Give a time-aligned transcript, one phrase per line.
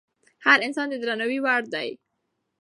[0.45, 1.89] هر انسان د درناوي وړ دی.